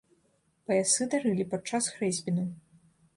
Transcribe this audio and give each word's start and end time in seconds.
Паясы 0.69 1.05
дарылі 1.11 1.45
падчас 1.51 1.91
хрэсьбінаў. 1.99 2.49